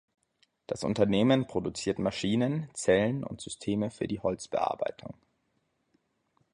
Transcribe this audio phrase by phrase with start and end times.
[0.65, 5.13] Das Unternehmen produziert Maschinen, Zellen und Systeme für die Holzbearbeitung.